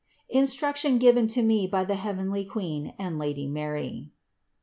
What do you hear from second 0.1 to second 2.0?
INSTRUCTION GIVEN TO ME BY THE